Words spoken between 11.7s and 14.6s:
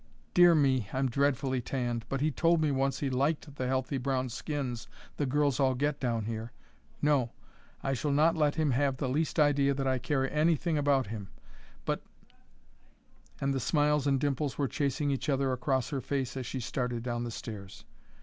but" and the smiles and dimples